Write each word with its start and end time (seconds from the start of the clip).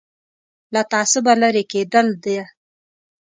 له 0.73 0.81
تعصبه 0.91 1.33
لرې 1.41 1.63
کېدل 1.71 2.07
ده. 2.23 2.39